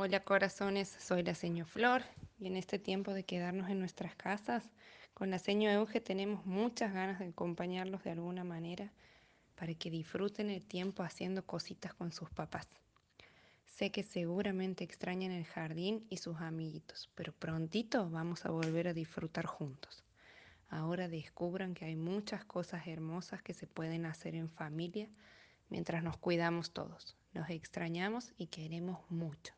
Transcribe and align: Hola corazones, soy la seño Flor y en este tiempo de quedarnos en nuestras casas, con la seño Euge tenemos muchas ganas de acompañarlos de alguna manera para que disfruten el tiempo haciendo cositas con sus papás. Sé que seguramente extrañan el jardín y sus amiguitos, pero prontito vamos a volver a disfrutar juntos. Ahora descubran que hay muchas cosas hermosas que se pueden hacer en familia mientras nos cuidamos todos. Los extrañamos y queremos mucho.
Hola 0.00 0.20
corazones, 0.20 0.96
soy 1.00 1.24
la 1.24 1.34
seño 1.34 1.66
Flor 1.66 2.02
y 2.38 2.46
en 2.46 2.54
este 2.54 2.78
tiempo 2.78 3.12
de 3.14 3.24
quedarnos 3.24 3.68
en 3.68 3.80
nuestras 3.80 4.14
casas, 4.14 4.62
con 5.12 5.28
la 5.28 5.40
seño 5.40 5.68
Euge 5.72 6.00
tenemos 6.00 6.46
muchas 6.46 6.94
ganas 6.94 7.18
de 7.18 7.26
acompañarlos 7.26 8.04
de 8.04 8.12
alguna 8.12 8.44
manera 8.44 8.92
para 9.56 9.74
que 9.74 9.90
disfruten 9.90 10.50
el 10.50 10.64
tiempo 10.64 11.02
haciendo 11.02 11.44
cositas 11.44 11.94
con 11.94 12.12
sus 12.12 12.30
papás. 12.30 12.68
Sé 13.66 13.90
que 13.90 14.04
seguramente 14.04 14.84
extrañan 14.84 15.32
el 15.32 15.44
jardín 15.44 16.06
y 16.10 16.18
sus 16.18 16.36
amiguitos, 16.36 17.10
pero 17.16 17.32
prontito 17.32 18.08
vamos 18.08 18.46
a 18.46 18.50
volver 18.50 18.86
a 18.86 18.94
disfrutar 18.94 19.46
juntos. 19.46 20.04
Ahora 20.68 21.08
descubran 21.08 21.74
que 21.74 21.86
hay 21.86 21.96
muchas 21.96 22.44
cosas 22.44 22.86
hermosas 22.86 23.42
que 23.42 23.52
se 23.52 23.66
pueden 23.66 24.06
hacer 24.06 24.36
en 24.36 24.48
familia 24.48 25.08
mientras 25.68 26.04
nos 26.04 26.16
cuidamos 26.18 26.70
todos. 26.70 27.16
Los 27.32 27.50
extrañamos 27.50 28.32
y 28.38 28.46
queremos 28.46 29.00
mucho. 29.10 29.54